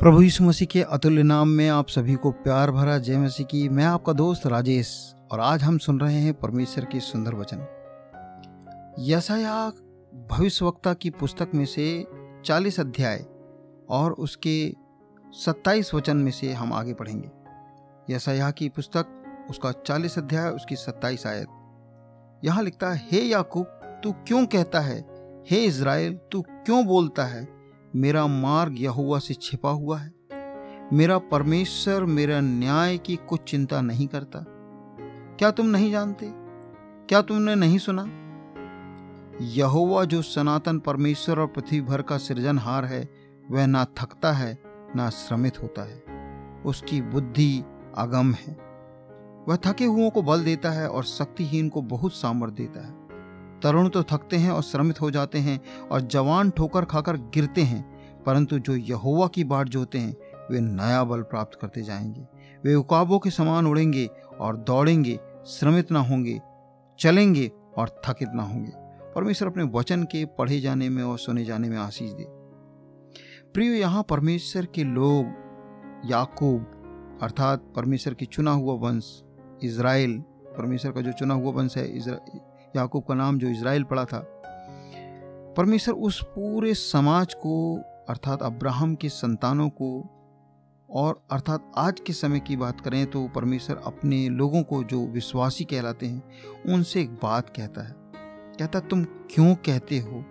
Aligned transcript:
प्रभु 0.00 0.22
यीशु 0.22 0.44
मसीह 0.44 0.68
के 0.68 0.82
अतुल्य 0.82 1.22
नाम 1.22 1.48
में 1.48 1.68
आप 1.68 1.88
सभी 1.88 2.14
को 2.14 2.30
प्यार 2.30 2.70
भरा 2.70 2.98
जय 2.98 3.18
मसीह 3.18 3.46
की। 3.46 3.68
मैं 3.68 3.84
आपका 3.84 4.12
दोस्त 4.12 4.46
राजेश, 4.46 5.14
और 5.32 5.40
आज 5.40 5.62
हम 5.62 5.78
सुन 5.78 6.00
रहे 6.00 6.14
हैं 6.14 6.34
परमेश्वर 6.34 6.84
की 6.84 7.00
सुंदर 7.00 7.34
वचन। 7.34 7.58
यसाया 8.98 9.68
भविष्यवक्ता 10.30 10.94
की 10.94 11.10
पुस्तक 11.10 11.48
में 11.54 11.64
से 11.64 12.06
40 12.44 12.80
अध्याय 12.80 13.26
और 13.90 14.12
उसके 14.12 14.74
27 15.32 15.94
वचन 15.94 16.16
में 16.16 16.32
से 16.32 16.52
हम 16.52 16.72
आगे 16.72 16.94
पढ़ेंगे। 16.94 17.30
यसाया 18.14 18.50
की 18.50 18.68
पुस्तक, 18.68 19.06
उसका 19.50 19.72
40 19.72 20.18
अध्याय, 20.18 20.50
उसकी 20.50 20.76
27 20.76 21.26
आयत। 21.26 21.46
यहाँ 22.44 22.62
लिखता 22.62 22.90
है, 22.90 23.08
हे 23.12 23.20
याकूब, 23.20 23.66
तू 24.04 24.12
क्यों 24.12 24.46
कहता 24.46 24.80
है? 24.80 25.04
हे 25.50 25.64
इज़राइल, 25.64 26.18
तू 26.32 26.42
क्यों 26.42 26.86
बोलता 26.86 27.24
है? 27.24 27.59
मेरा 27.96 28.26
मार्ग 28.26 28.74
यहुआ 28.78 29.18
से 29.18 29.34
छिपा 29.34 29.70
हुआ 29.70 29.98
है। 29.98 30.12
मेरा 30.92 31.18
परमेश्वर 31.18 32.04
मेरा 32.04 32.40
न्याय 32.40 32.98
की 32.98 33.16
कुछ 33.16 33.40
चिंता 33.40 33.80
नहीं 33.80 34.06
करता। 34.06 34.44
क्या 35.38 35.50
तुम 35.50 35.66
नहीं 35.66 35.90
जानते? 35.90 36.26
क्या 37.08 37.22
तुमने 37.22 37.54
नहीं 37.54 37.78
सुना? 37.78 38.06
यहोवा 39.42 40.04
जो 40.04 40.22
सनातन 40.22 40.78
परमेश्वर 40.78 41.40
और 41.40 41.46
पृथ्वी 41.46 41.80
भर 41.80 42.02
का 42.02 42.18
सृजनहार 42.18 42.84
है, 42.84 43.08
वह 43.50 43.66
ना 43.66 43.84
थकता 43.84 44.32
है, 44.32 44.58
ना 44.96 45.10
श्रमित 45.10 45.62
होता 45.62 45.82
है। 45.82 46.04
उसकी 46.66 47.02
बुद्धि 47.02 47.64
अगम 47.98 48.32
है। 48.32 48.52
वह 49.48 49.56
थके 49.56 49.84
हुओं 49.84 50.10
को 50.10 50.22
बल 50.22 50.44
देता 50.44 50.70
है 50.70 50.88
और 50.88 51.04
शक्तिहीन 51.04 51.68
को 51.68 51.82
बहुत 51.82 52.12
सामर्थ्य 52.12 52.54
देता 52.54 52.86
है। 52.86 52.99
तरुण 53.62 53.88
तो 53.88 54.02
थकते 54.02 54.36
हैं 54.36 54.50
और 54.50 54.62
श्रमित 54.62 55.00
हो 55.00 55.10
जाते 55.10 55.38
हैं 55.38 55.60
और 55.88 56.00
जवान 56.00 56.50
ठोकर 56.50 56.84
खाकर 56.84 57.16
गिरते 57.16 57.62
हैं, 57.62 57.82
परंतु 58.26 58.58
जो 58.58 58.76
यहोवा 58.76 59.26
की 59.26 59.44
बाट 59.44 59.68
जोते 59.68 59.98
हैं, 59.98 60.16
वे 60.50 60.60
नया 60.60 61.04
बल 61.04 61.22
प्राप्त 61.22 61.58
करते 61.60 61.82
जाएँगे। 61.82 62.26
वे 62.64 62.74
उकाबों 62.74 63.18
के 63.18 63.30
समान 63.30 63.66
उड़ेंगे 63.66 64.08
और 64.40 64.56
दौड़ेंगे, 64.56 65.20
श्रमित 65.46 65.92
ना 65.92 66.00
होंगे, 66.00 66.40
चलेंगे 66.98 67.50
और 67.76 68.00
थकित 68.06 68.28
ना 68.34 68.42
होंगे। 68.42 68.72
परमेश्वर 69.14 69.48
अपने 69.48 69.64
वचन 69.64 70.02
के 70.02 70.24
पढ़े 70.24 70.60
जाने 70.60 70.88
में 70.88 71.02
और 71.02 71.18
सुने 71.18 71.44
जाने 71.44 71.68
में 71.68 71.78
आशीष 71.78 72.10
दे। 72.10 72.24
प्रिय, 73.54 73.80
यहाँ 73.80 74.02
परमेश्वर 74.02 74.66
के 74.66 74.84
लोग, 74.84 75.24
याकूब, 76.10 77.18
अर्थात 77.22 77.72
परमेश्वर 77.76 78.14
की 78.14 78.26
चुना 78.26 78.50
हुआ 78.50 78.74
वंश, 78.74 79.22
इज़राइल, 79.64 80.18
परमेश्वर 80.58 80.92
का 80.92 81.00
जो 81.00 81.12
चुना 81.12 81.34
हुआ 81.34 81.52
वंश 81.52 81.76
है 81.76 81.96
याकूब 82.76 83.04
का 83.04 83.14
नाम 83.14 83.38
जो 83.38 83.48
इसराइल 83.48 83.84
पड़ा 83.84 84.04
था। 84.04 84.42
परमेश्वर 85.56 85.94
उस 85.94 86.24
पूरे 86.24 86.74
समाज 86.74 87.34
को, 87.34 87.76
अर्थात 88.08 88.42
अब्राहम 88.42 88.94
के 88.94 89.08
संतानों 89.08 89.68
को, 89.68 90.16
और 90.90 91.22
अर्थात 91.30 91.72
आज 91.76 92.00
के 92.00 92.12
समय 92.12 92.40
की 92.40 92.56
बात 92.56 92.80
करें 92.80 93.06
तो 93.06 93.28
परमेश्वर 93.28 93.82
अपने 93.86 94.28
लोगों 94.28 94.62
को 94.62 94.84
जो 94.84 95.06
विश्वासी 95.06 95.64
कहलाते 95.64 96.06
हैं, 96.06 96.22
उनसे 96.74 97.00
एक 97.00 97.10
बात 97.10 97.50
कहता 97.50 97.86
है। 97.88 97.94
कहता 98.58 98.80
तुम 98.80 99.04
क्यों 99.04 99.54
कहते 99.54 99.98
हो? 99.98 100.24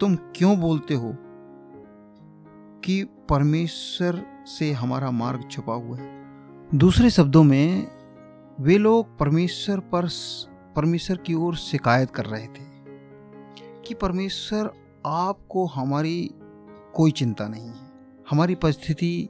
तुम 0.00 0.16
क्यों 0.16 0.60
बोलते 0.60 0.94
हो 0.94 1.16
कि 2.84 3.04
परमेश्वर 3.28 4.22
से 4.46 4.72
हमारा 4.72 5.10
मार्ग 5.10 5.48
छुपा 5.50 5.74
हुआ 5.74 5.96
है? 5.96 6.20
दूसरे 6.74 7.10
शब्दों 7.10 7.44
में, 7.44 7.86
वे 8.60 8.78
लोग 8.78 9.18
परमेश्वर 9.18 9.80
पर 9.80 10.08
परमेश्वर 10.76 11.16
की 11.16 11.34
ओर 11.34 11.56
शिकायत 11.56 12.10
कर 12.10 12.26
रहे 12.26 12.46
थे 12.46 12.80
कि 13.82 13.94
परमेश्वर 13.94 14.70
आपको 15.06 15.66
हमारी 15.66 16.30
कोई 16.94 17.10
चिंता 17.10 17.48
नहीं 17.48 17.68
है। 17.68 17.90
हमारी 18.30 18.54
परिस्थिति 18.54 19.28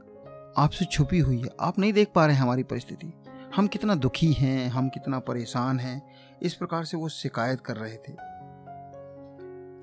आपसे 0.59 0.85
छुपी 0.85 1.19
हुई 1.19 1.39
है। 1.39 1.49
आप 1.61 1.79
नहीं 1.79 1.93
देख 1.93 2.09
पा 2.15 2.27
रहे 2.27 2.37
हैं 2.37 2.43
हमारी 2.43 2.63
परिस्थिति। 2.63 3.13
हम 3.57 3.67
कितना 3.67 3.95
दुखी 3.95 4.33
हैं, 4.33 4.69
हम 4.69 4.89
कितना 4.89 5.19
परेशान 5.19 5.81
हैं। 5.81 6.15
इस 6.43 6.55
प्रकार 6.55 6.85
से 6.85 6.97
वो 6.97 7.09
शिकायत 7.09 7.61
कर 7.61 7.77
रहे 7.77 7.97
थे। 7.97 8.13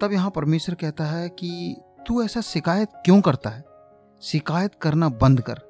तब 0.02 0.10
यहाँ 0.12 0.32
परमेश्वर 0.32 0.76
कहता 0.76 1.06
है 1.06 1.30
कि 1.30 1.82
तू 2.08 2.24
ऐसा 2.24 2.42
शिकायत 2.42 2.90
क्यों 3.06 3.22
करता 3.22 3.50
है? 3.50 3.64
शिकायत 4.22 4.76
करना 4.82 5.10
बंद 5.10 5.42
कर। 5.42 5.67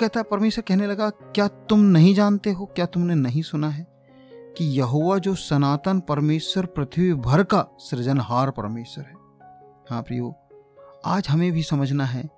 कहता 0.00 0.20
है, 0.20 0.24
परमेश्वर 0.24 0.64
कहने 0.68 0.86
लगा, 0.86 1.08
क्या 1.10 1.46
तुम 1.48 1.80
नहीं 1.80 2.14
जानते 2.14 2.50
हो, 2.52 2.66
क्या 2.66 2.86
तुमने 2.86 3.14
नहीं 3.14 3.42
सुना 3.42 3.68
है 3.68 3.86
कि 4.58 4.64
यहुआ 4.78 5.18
जो 5.18 5.34
सनातन 5.34 6.00
परमेश्वर 6.00 6.66
पृथ्वी 6.66 7.12
भर 7.14 7.42
का 7.42 7.64
सृजनहार 7.80 8.50
परमेश्वर 8.50 9.04
है? 9.04 9.14
हाँ 9.90 10.02
प्रियो, 10.02 10.34
आज 11.06 11.28
हमें 11.28 11.50
भी 11.52 11.62
समझना 11.62 12.04
है, 12.04 12.28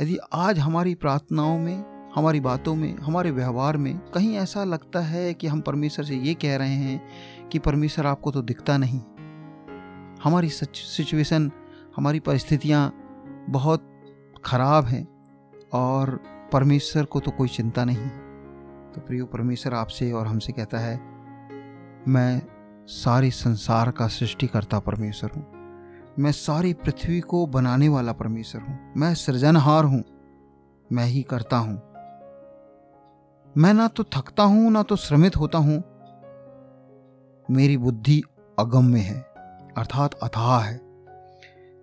यदि 0.00 0.18
आज 0.34 0.58
हमारी 0.58 0.94
प्रार्थनाओं 0.94 1.58
में, 1.58 2.10
हमारी 2.14 2.40
बातों 2.40 2.74
में, 2.74 2.96
हमारे 2.98 3.30
व्यवहार 3.30 3.76
में 3.76 3.98
कहीं 4.14 4.36
ऐसा 4.36 4.64
लगता 4.64 5.00
है 5.00 5.32
कि 5.34 5.46
हम 5.46 5.60
परमेश्वर 5.60 6.04
से 6.04 6.16
ये 6.16 6.34
कह 6.34 6.56
रहे 6.56 6.74
हैं 6.74 7.48
कि 7.48 7.58
परमेश्वर 7.58 8.06
आपको 8.06 8.30
तो 8.30 8.42
दिखता 8.42 8.76
नहीं। 8.78 9.00
हमारी 10.22 10.48
सिचुएशन, 10.48 11.50
हमारी 11.96 12.20
परिस्थितियाँ 12.20 12.92
बहुत 13.48 13.88
ख़राब 14.44 14.84
हैं 14.84 15.06
और 15.72 16.20
परमेश्वर 16.52 17.04
को 17.04 17.20
तो 17.20 17.30
कोई 17.30 17.48
चिंता 17.48 17.84
नहीं। 17.84 18.08
तो 18.92 19.00
प्रियो, 19.00 19.26
परमेश्वर 19.26 19.74
आपसे 19.74 20.12
और 20.12 20.26
हमसे 20.26 20.52
कहता 20.52 20.78
है, 20.78 21.00
मैं 22.08 22.42
सारे 22.86 23.30
संसार 23.30 23.90
का 23.90 24.08
सृष्टिकर्ता 24.08 24.78
परमेश्वर 24.78 25.30
हूँ। 25.30 25.46
मैं 26.18 26.32
सारी 26.32 26.72
पृथ्वी 26.72 27.20
को 27.20 27.46
बनाने 27.46 27.88
वाला 27.88 28.12
परमेश्वर 28.12 28.62
हूँ। 28.62 28.92
मैं 28.96 29.14
सृजनहार 29.14 29.84
हूँ। 29.84 30.04
मैं 30.92 31.04
ही 31.04 31.22
करता 31.22 31.56
हूँ। 31.56 31.74
मैं 33.56 33.74
ना 33.74 33.88
तो 33.88 34.04
थकता 34.04 34.42
हूँ, 34.42 34.70
ना 34.70 34.82
तो 34.82 34.96
श्रमित 34.96 35.36
होता 35.36 35.58
हूँ। 35.58 35.82
मेरी 37.50 37.76
बुद्धि 37.76 38.22
अगम्य 38.58 39.00
है, 39.00 39.20
अर्थात 39.76 40.14
अथाह 40.14 40.60
है। 40.60 40.80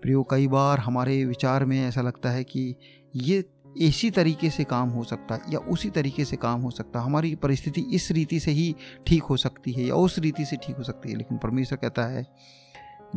प्रियो, 0.01 0.23
कई 0.23 0.47
बार 0.47 0.79
हमारे 0.79 1.25
विचार 1.25 1.65
में 1.65 1.87
ऐसा 1.87 2.01
लगता 2.01 2.29
है 2.29 2.43
कि 2.43 2.75
ये 3.15 3.41
इसी 3.79 4.09
तरीके 4.11 4.49
से 4.49 4.63
काम 4.63 4.89
हो 4.89 5.03
सकता 5.03 5.35
है 5.35 5.41
या 5.49 5.59
उसी 5.69 5.89
तरीके 5.89 6.25
से 6.25 6.35
काम 6.37 6.61
हो 6.61 6.69
सकता 6.71 6.99
है। 6.99 7.05
हमारी 7.05 7.33
परिस्थिति 7.35 7.81
इस 7.91 8.09
रीति 8.11 8.39
से 8.39 8.51
ही 8.51 8.75
ठीक 9.07 9.23
हो 9.23 9.37
सकती 9.37 9.71
है 9.71 9.83
या 9.83 9.95
उस 9.95 10.17
रीति 10.19 10.45
से 10.45 10.57
ठीक 10.57 10.77
हो 10.77 10.83
सकती 10.83 11.09
है, 11.09 11.15
लेकिन 11.17 11.37
परमेश्वर 11.37 11.77
कहता 11.77 12.05
है, 12.05 12.25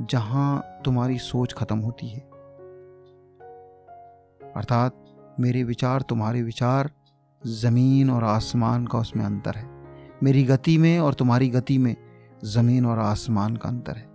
जहाँ 0.01 0.81
तुम्हारी 0.85 1.19
सोच 1.21 1.53
खत्म 1.53 1.79
होती 1.79 2.09
है, 2.09 2.21
अर्थात 4.53 5.05
मेरे 5.41 5.63
विचार 5.65 6.03
तुम्हारे 6.03 6.43
विचार 6.43 6.91
ज़मीन 7.43 8.11
और 8.11 8.25
आसमान 8.25 8.87
का 8.87 8.99
उसमें 8.99 9.25
अंतर 9.25 9.57
है। 9.57 9.67
मेरी 10.23 10.43
गति 10.45 10.77
में 10.79 10.99
और 10.99 11.15
तुम्हारी 11.15 11.49
गति 11.49 11.79
में 11.79 11.95
ज़मीन 12.45 12.87
और 12.87 12.99
आसमान 12.99 13.57
का 13.57 13.69
अंतर 13.69 13.97
है। 13.97 14.07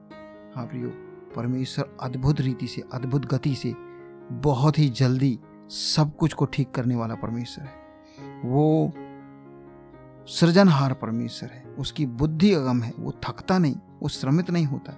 हाँ 0.56 0.66
प्रियो, 0.66 0.90
परमेश्वर 1.36 1.98
अद्भुत 2.02 2.42
रीति 2.42 2.68
से, 2.68 2.84
अद्भुत 2.94 3.26
गति 3.26 3.56
से 3.56 3.74
बहुत 4.42 4.80
ही 4.80 4.90
जल्दी 4.92 5.38
सब 5.70 6.18
कुछ 6.18 6.34
को 6.34 6.46
ठीक 6.46 6.72
करने 6.72 6.96
वाला 6.96 7.16
परमेश्वर 7.16 7.66
है। 7.66 7.88
वो 8.46 8.94
सृजनहार 10.28 10.94
परमेश्वर 10.94 11.50
है। 11.50 11.64
उसकी 11.64 12.06
बुद्धि 12.06 12.54
अगम 12.54 12.82
है। 12.82 12.94
वो 13.00 13.12
थकता 13.12 13.58
नहीं, 13.58 13.76
वो 13.76 14.10
श्रमित 14.10 14.52
नहीं 14.52 14.66
होता। 14.66 14.94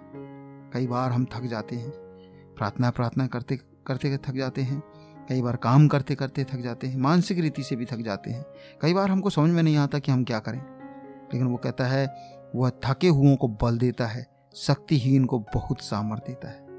कई 0.74 0.88
बार 0.88 1.12
हम 1.12 1.25
थक 1.25 1.41
जाते 1.41 1.75
हैं। 1.75 1.90
प्रार्थना 2.58 2.91
प्रार्थना 2.91 3.28
करते 3.28 3.59
करते 3.88 4.18
थक 4.18 4.34
जाते 4.34 4.62
हैं। 4.62 4.84
कई 5.29 5.41
बार 5.41 5.56
काम 5.56 5.88
करते 5.88 6.16
करते 6.16 6.44
थक 6.44 6.58
जाते 6.58 6.88
हैं। 6.88 6.97
मानसिक 6.97 7.40
रीति 7.40 7.63
से 7.63 7.75
भी 7.75 7.85
थक 7.85 7.97
जाते 7.97 8.31
हैं। 8.31 8.46
कई 8.81 8.94
बार 8.94 9.09
हमको 9.09 9.29
समझ 9.29 9.50
में 9.50 9.63
नहीं 9.63 9.78
आता 9.78 10.00
कि 10.00 10.12
हम 10.12 10.24
क्या 10.24 10.40
करें। 10.40 10.62
लेकिन 11.34 11.47
वो 11.47 11.58
कहता 11.58 11.84
है, 11.84 12.08
वह 12.56 12.72
थके 12.85 13.08
हुओं 13.08 13.35
को 13.35 13.47
बल 13.47 13.78
देता 13.78 14.06
है। 14.06 14.28
शक्तिहीन 14.56 15.25
को 15.25 15.40
बहुत 15.40 15.81
सामर्थ्य 15.81 16.25
देता 16.28 16.50
है। 16.50 16.69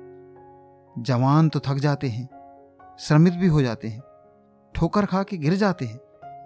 जवान 1.03 1.49
तो 1.49 1.61
थक 1.61 1.75
जाते 1.75 2.09
हैं। 2.09 2.40
श्रमित 3.01 3.35
भी 3.35 3.47
हो 3.47 3.63
जाते 3.63 3.89
हैं, 3.89 4.03
ठोकर 4.75 5.07
खा 5.07 5.23
के 5.23 5.37
गिर 5.37 5.55
जाते 5.55 5.85
हैं। 5.85 5.99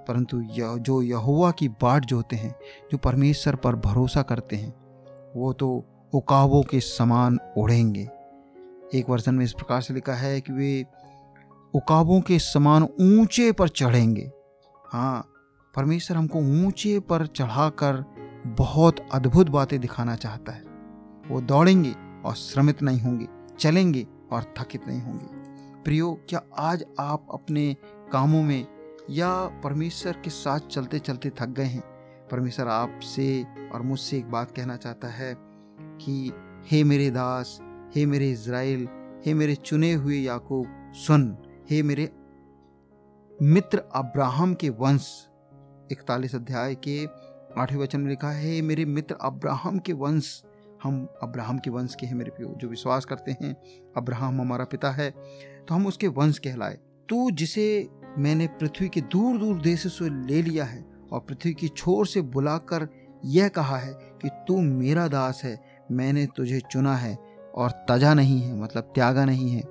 परंतु 0.08 0.40
जो 0.78 1.02
यहुआ 1.02 1.50
की 1.50 1.68
बाट 1.68 2.04
जोते 2.04 2.36
हैं, 2.36 2.54
जो 2.92 2.98
परमेश्वर 2.98 3.56
पर 3.56 3.76
भरोसा 3.76 4.22
करते 4.22 4.56
हैं, 4.56 4.74
वो 5.36 5.52
तो 5.52 5.84
उकावों 6.14 6.62
के 6.62 6.80
समान 6.80 7.38
उड़ेंगे। 7.56 8.08
एक 8.94 9.08
वर्जन 9.08 9.34
में 9.34 9.44
इस 9.44 9.52
प्रकार 9.52 9.80
से 9.80 9.94
लिखा 9.94 10.14
है 10.14 10.40
कि 10.40 10.52
वे 10.52 10.84
उकाबों 11.74 12.20
के 12.20 12.38
समान 12.38 12.82
ऊँचे 13.00 13.52
पर 13.52 13.68
चढ़ेंगे। 13.68 14.30
हाँ 14.92 15.26
परमेश्वर 15.74 16.16
हमको 16.16 16.38
ऊँचे 16.38 16.98
पर 17.00 17.26
चढ़ाकर 17.26 18.04
बहुत 18.46 19.06
अद्भुत 19.12 19.48
बातें 19.48 19.80
दिखाना 19.80 20.16
चाहता 20.16 20.52
है। 20.52 20.62
वो 21.28 21.40
दौड़ेंगे 21.40 21.94
और 22.24 22.34
श्रमित 22.34 22.82
नहीं 22.82 23.00
होंगे, 23.00 23.26
चलेंगे 23.58 24.06
और 24.32 24.54
थकित 24.58 24.88
नहीं 24.88 25.00
होंगे। 25.00 25.43
प्रियो, 25.84 26.20
क्या 26.28 26.42
आज 26.58 26.84
आप 27.00 27.26
अपने 27.32 27.76
कामों 28.12 28.42
में 28.42 28.66
या 29.10 29.46
परमेश्वर 29.46 30.12
के 30.12 30.30
साथ 30.30 30.60
चलते 30.60 30.98
चलते 30.98 31.30
थक 31.30 31.46
गए 31.46 31.64
हैं? 31.64 31.82
परमेश्वर 32.30 32.68
आपसे 32.68 33.46
और 33.74 33.82
मुझसे 33.82 34.18
एक 34.18 34.30
बात 34.30 34.50
कहना 34.50 34.76
चाहता 34.76 35.08
है 35.08 35.36
कि 35.80 36.32
हे 36.66 36.84
मेरे 36.84 37.10
दास, 37.10 37.58
हे 37.96 38.06
मेरे 38.06 38.30
इज़राइल, 38.30 38.88
हे 39.26 39.34
मेरे 39.34 39.54
चुने 39.54 39.92
हुए 39.92 40.16
याकूब, 40.16 40.92
सुन, 40.94 41.36
हे 41.70 41.82
मेरे 41.82 42.10
मित्र 43.42 43.78
अब्राहम 43.94 44.54
के 44.54 44.68
वंश। 44.68 45.28
इकतालीस 45.92 46.34
अध्याय 46.34 46.74
के 46.74 47.06
आठवें 47.60 47.78
वचन 47.78 48.00
में 48.00 48.10
लिखा 48.10 48.30
है, 48.30 48.44
हे 48.44 48.62
मेरे 48.62 48.84
मित्र 48.84 49.16
अब्राहम 49.20 49.78
के 49.78 49.92
वंश 49.92 50.42
हम 50.84 51.06
अब्राहम 51.22 51.58
के 51.58 51.70
वंश 51.70 51.94
के 51.94 52.06
हैं 52.06 52.14
मेरे 52.14 52.30
प्यो, 52.30 52.54
जो 52.56 52.68
विश्वास 52.68 53.04
करते 53.04 53.32
हैं, 53.32 53.54
अब्राहम 53.96 54.40
हमारा 54.40 54.64
पिता 54.64 54.90
है 54.90 55.10
तो 55.10 55.74
हम 55.74 55.86
उसके 55.86 56.08
वंश 56.08 56.38
कहलाए। 56.38 56.78
तू 57.08 57.30
जिसे 57.32 57.88
मैंने 58.18 58.46
पृथ्वी 58.60 58.88
के 58.88 59.00
दूर 59.02 59.38
दूर 59.38 59.60
देश 59.60 59.86
से 59.88 60.08
ले 60.26 60.42
लिया 60.42 60.64
है 60.64 60.84
और 61.12 61.20
पृथ्वी 61.20 61.52
की 61.54 61.68
छोर 61.68 62.06
से 62.06 62.20
बुलाकर 62.20 62.88
यह 63.24 63.48
कहा 63.48 63.76
है 63.76 63.92
कि 64.22 64.28
तू 64.48 64.60
मेरा 64.60 65.06
दास 65.08 65.40
है, 65.44 65.58
मैंने 65.90 66.26
तुझे 66.26 66.60
चुना 66.70 66.96
है 66.96 67.16
और 67.54 67.70
तजा 67.90 68.14
नहीं 68.14 68.40
है 68.40 68.54
मतलब 68.60 68.92
त्यागा 68.94 69.24
नहीं 69.24 69.50
है। 69.50 69.62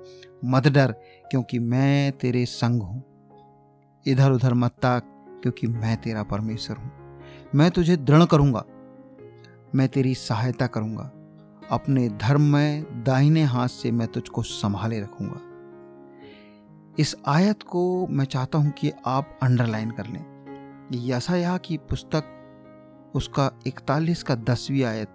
मत 0.44 0.66
डर, 0.68 0.92
क्योंकि 1.30 1.58
मैं 1.58 2.12
तेरे 2.12 2.44
संग 2.46 2.82
हूँ। 2.82 3.02
इधर 4.06 4.30
उधर 4.30 4.54
मत 4.54 4.72
ताक, 4.82 5.10
क्योंकि 5.42 5.66
मैं 5.66 5.96
तेरा 5.96 6.22
परमेश्वर 6.22 6.76
हूँ। 6.76 6.90
मैं 7.54 7.70
तुझे 7.70 7.96
दृढ़ 7.96 8.24
करूँगा। 8.24 8.64
मैं 9.74 9.88
तेरी 9.88 10.14
सहायता 10.14 10.66
करूँगा। 10.66 11.10
अपने 11.70 12.08
धर्म 12.08 12.42
में 12.42 13.04
दाहिने 13.04 13.42
हाथ 13.42 13.68
से 13.68 13.90
मैं 13.90 14.08
तुझको 14.08 14.42
संभाले 14.42 15.00
रखूँगा। 15.00 15.40
इस 16.98 17.16
आयत 17.26 17.62
को 17.62 18.06
मैं 18.06 18.24
चाहता 18.24 18.58
हूँ 18.58 18.70
कि 18.70 18.92
आप 19.06 19.38
अंडरलाइन 19.42 19.90
कर 19.90 20.06
लें। 20.06 20.24
यसाया 20.92 21.56
की 21.56 21.76
पुस्तक, 21.76 22.24
उसका 23.14 23.50
इकतालीस 23.66 24.22
का 24.22 24.34
दसवीं 24.34 24.84
आयत, 24.84 25.08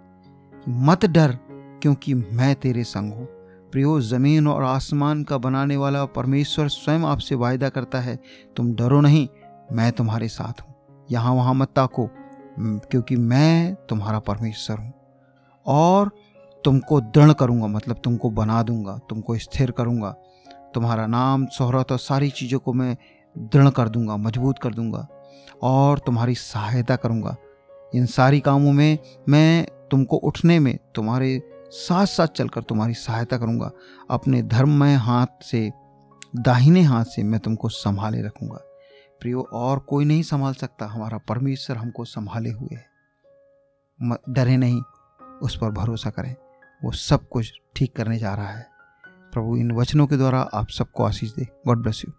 मत 0.68 1.04
डर, 1.04 1.38
क्योंकि 1.82 2.14
मैं 2.14 2.54
तेरे 2.54 2.84
संग 2.84 3.12
हूँ। 3.12 3.26
प्रियो, 3.70 4.00
ज़मीन 4.00 4.46
और 4.46 4.62
आसमान 4.62 5.24
का 5.24 5.38
बनाने 5.38 5.76
वाला 5.76 6.04
परमेश्वर 6.04 6.68
स्वयं 6.68 7.00
आपसे 7.00 7.34
वायदा 7.34 7.68
करता 7.68 8.00
है, 8.00 8.18
तुम 8.56 8.74
डरो 8.74 9.00
नहीं, 9.00 9.28
मैं 9.72 9.92
तुम्हारे 9.92 10.28
साथ 10.28 10.60
हूँ। 10.60 10.74
यहाँ 11.10 11.34
वहाँ 11.34 11.54
मत 11.54 11.68
ताको 11.68 12.10
क्योंकि 12.58 13.16
मैं 13.16 13.74
तुम्हारा 13.74 14.18
परमेश्वर 14.18 14.78
हूँ। 14.78 14.92
और 15.66 16.10
तुमको 16.64 17.00
दृढ़ 17.00 17.32
करूँगा 17.32 17.66
मतलब 17.66 18.00
तुमको 18.04 18.30
बना 18.30 18.62
दूँगा, 18.62 18.98
तुमको 19.08 19.38
स्थिर 19.38 19.70
करूँगा। 19.70 20.10
तुम्हारा 20.74 21.06
नाम, 21.06 21.46
शोहरत 21.46 21.92
और 21.92 21.98
सारी 21.98 22.30
चीज़ों 22.30 22.58
को 22.58 22.72
मैं 22.72 22.96
दृढ़ 23.38 23.70
कर 23.70 23.88
दूँगा, 23.88 24.16
मज़बूत 24.16 24.58
कर 24.58 24.74
दूँगा 24.74 25.08
और 25.62 25.98
तुम्हारी 25.98 26.34
सहायता 26.34 26.96
करूँगा। 26.96 27.36
इन 27.94 28.06
सारी 28.06 28.40
कामों 28.40 28.72
में, 28.72 28.98
मैं 29.28 29.66
तुमको 29.90 30.16
उठने 30.16 30.58
में, 30.58 30.78
तुम्हारे 30.94 31.42
साथ 31.70 32.06
साथ 32.06 32.26
चलकर 32.26 32.62
तुम्हारी 32.62 32.94
सहायता 32.94 33.36
करूँगा। 33.36 33.70
अपने 34.10 34.42
धर्म 34.42 34.80
में 34.80 34.96
हाथ 34.96 35.42
से, 35.42 35.72
दाहिने 36.36 36.82
हाथ 36.82 37.04
से 37.04 37.22
मैं 37.22 37.40
तुमको 37.40 37.68
संभाले 37.68 38.22
रखूँगा। 38.22 38.60
प्रियो, 39.20 39.48
और 39.52 39.78
कोई 39.78 40.04
नहीं 40.04 40.22
संभाल 40.22 40.54
सकता। 40.54 40.86
हमारा 40.86 41.18
परमेश्वर 41.18 41.76
हमको 41.76 42.04
संभाले 42.04 42.50
हुए 42.50 42.76
है। 42.76 42.90
डरे 44.28 44.56
नहीं, 44.56 44.82
उस 45.42 45.58
पर 45.58 45.70
भरोसा 45.70 46.10
करें। 46.10 46.36
वो 46.84 46.92
सब 46.92 47.28
कुछ 47.28 47.52
ठीक 47.76 47.96
करने 47.96 48.18
जा 48.18 48.34
रहा 48.34 48.48
है। 48.48 48.66
प्रभु, 49.06 49.56
इन 49.56 49.72
वचनों 49.72 50.06
के 50.06 50.16
द्वारा 50.16 50.40
आप 50.40 50.68
सबको 50.68 51.04
आशीष 51.04 51.34
दे। 51.34 51.44
God 51.66 51.82
bless 51.82 52.02
you 52.08 52.12